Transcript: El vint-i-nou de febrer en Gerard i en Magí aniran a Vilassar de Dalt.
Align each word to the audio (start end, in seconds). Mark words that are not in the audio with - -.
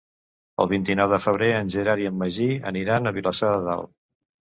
El 0.63 0.67
vint-i-nou 0.69 1.11
de 1.11 1.19
febrer 1.25 1.49
en 1.57 1.69
Gerard 1.73 2.03
i 2.05 2.07
en 2.11 2.17
Magí 2.21 2.47
aniran 2.71 3.11
a 3.11 3.13
Vilassar 3.19 3.53
de 3.57 3.61
Dalt. 3.69 3.93